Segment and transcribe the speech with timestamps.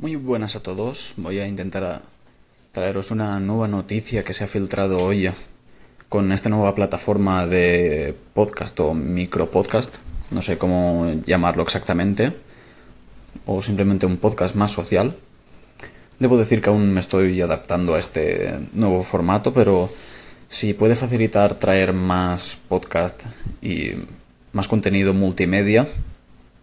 [0.00, 1.12] Muy buenas a todos.
[1.18, 2.00] Voy a intentar
[2.72, 5.30] traeros una nueva noticia que se ha filtrado hoy
[6.08, 9.96] con esta nueva plataforma de podcast o micro podcast.
[10.30, 12.32] No sé cómo llamarlo exactamente.
[13.44, 15.14] O simplemente un podcast más social.
[16.18, 19.90] Debo decir que aún me estoy adaptando a este nuevo formato, pero
[20.48, 23.24] si puede facilitar traer más podcast
[23.60, 23.90] y
[24.54, 25.86] más contenido multimedia,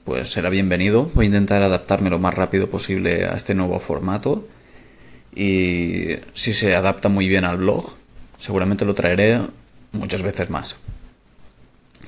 [0.08, 1.12] pues será bienvenido.
[1.16, 4.48] Voy a intentar adaptarme lo más rápido posible a este nuevo formato.
[5.36, 7.92] Y si se adapta muy bien al blog,
[8.38, 9.42] seguramente lo traeré
[9.92, 10.78] muchas veces más.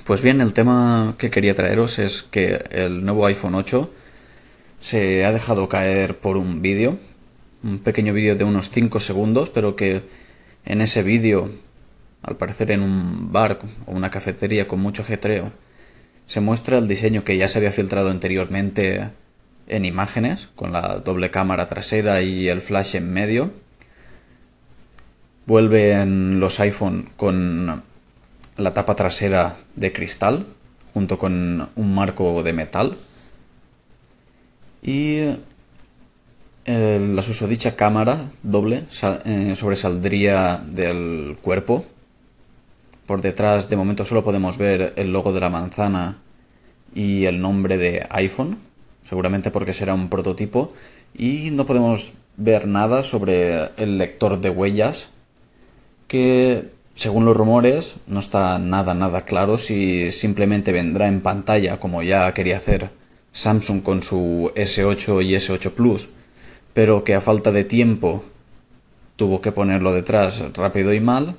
[0.05, 3.91] Pues bien, el tema que quería traeros es que el nuevo iPhone 8
[4.79, 6.97] se ha dejado caer por un vídeo,
[7.63, 10.03] un pequeño vídeo de unos 5 segundos, pero que
[10.63, 11.51] en ese vídeo,
[12.21, 15.51] al parecer en un bar o una cafetería con mucho ajetreo,
[16.29, 19.09] se muestra el diseño que ya se había filtrado anteriormente
[19.67, 23.51] en imágenes, con la doble cámara trasera y el flash en medio.
[25.47, 27.81] Vuelven los iPhone con
[28.57, 30.45] la tapa trasera de cristal,
[30.93, 32.95] junto con un marco de metal.
[34.83, 35.21] Y
[36.65, 38.83] eh, la susodicha cámara doble
[39.25, 41.85] eh, sobresaldría del cuerpo
[43.09, 46.19] por detrás de momento solo podemos ver el logo de la manzana
[46.93, 48.59] y el nombre de iPhone,
[49.01, 50.73] seguramente porque será un prototipo,
[51.17, 55.09] y no podemos ver nada sobre el lector de huellas,
[56.07, 62.03] que según los rumores no está nada nada claro si simplemente vendrá en pantalla como
[62.03, 62.91] ya quería hacer
[63.31, 66.11] Samsung con su S8 y S8 Plus,
[66.75, 68.23] pero que a falta de tiempo
[69.15, 71.37] tuvo que ponerlo detrás rápido y mal,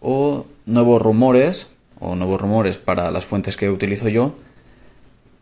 [0.00, 4.34] o nuevos rumores, o nuevos rumores para las fuentes que utilizo yo,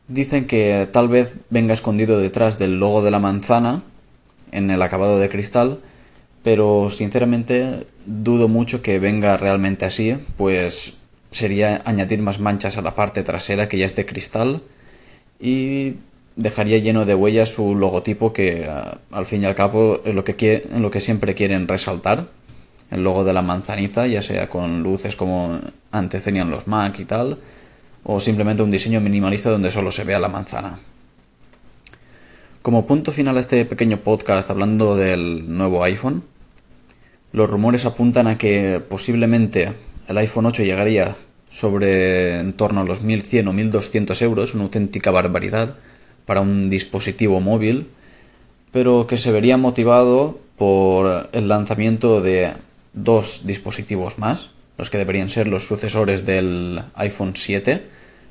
[0.09, 3.83] dicen que tal vez venga escondido detrás del logo de la manzana
[4.53, 5.81] en el acabado de cristal,
[6.43, 10.95] pero sinceramente dudo mucho que venga realmente así, pues
[11.31, 14.63] sería añadir más manchas a la parte trasera que ya es de cristal
[15.41, 15.95] y
[16.37, 18.71] dejaría lleno de huellas su logotipo que
[19.11, 22.29] al fin y al cabo es lo que, lo que siempre quieren resaltar
[22.95, 25.59] el logo de la manzanita, ya sea con luces como
[25.91, 27.39] antes tenían los Mac y tal,
[28.05, 30.79] o simplemente un diseño minimalista donde solo se vea la manzana.
[32.63, 36.23] Como punto final a este pequeño podcast hablando del nuevo iPhone,
[37.33, 39.73] los rumores apuntan a que posiblemente
[40.07, 41.17] el iPhone 8 llegaría
[41.51, 45.77] sobre en torno a los 1100 o 1200 euros, una auténtica barbaridad
[46.27, 47.89] para un dispositivo móvil,
[48.73, 52.53] pero que se vería motivado por el lanzamiento de
[52.95, 57.83] dos dispositivos más, los que deberían ser los sucesores del iPhone 7,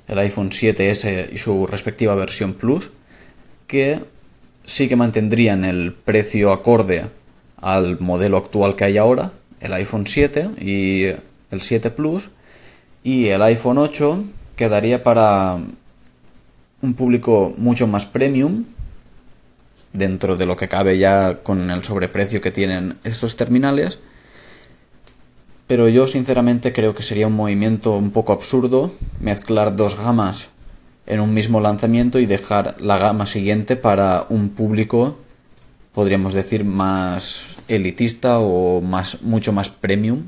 [0.08, 2.90] el iPhone 7S y su respectiva versión Plus,
[3.68, 4.00] que
[4.64, 7.06] sí que mantendrían el precio acorde
[7.58, 12.30] al modelo actual que hay ahora, el iPhone 7 y el 7 Plus,
[13.04, 14.24] y el iPhone 8
[14.56, 15.58] quedaría para
[16.82, 18.66] un público mucho más premium,
[19.94, 24.00] dentro de lo que cabe ya con el sobreprecio que tienen estos terminales,
[25.68, 30.50] pero yo sinceramente creo que sería un movimiento un poco absurdo mezclar dos gamas
[31.06, 35.18] en un mismo lanzamiento y dejar la gama siguiente para un público,
[35.94, 40.24] podríamos decir, más elitista o más, mucho más premium.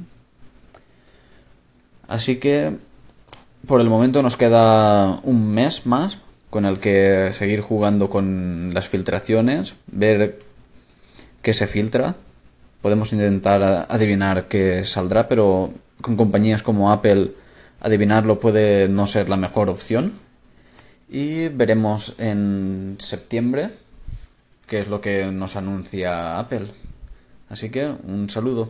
[2.08, 2.78] Así que
[3.68, 6.20] por el momento nos queda un mes más
[6.50, 10.40] con el que seguir jugando con las filtraciones, ver
[11.42, 12.16] qué se filtra
[12.86, 17.32] podemos intentar adivinar qué saldrá, pero con compañías como Apple
[17.80, 20.14] adivinarlo puede no ser la mejor opción.
[21.10, 23.72] Y veremos en septiembre
[24.68, 26.68] qué es lo que nos anuncia Apple.
[27.50, 28.70] Así que un saludo.